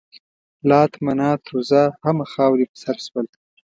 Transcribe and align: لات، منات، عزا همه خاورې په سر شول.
لات، 0.69 0.93
منات، 1.05 1.41
عزا 1.53 1.83
همه 2.05 2.25
خاورې 2.33 2.65
په 2.71 2.77
سر 2.83 2.97
شول. 3.05 3.27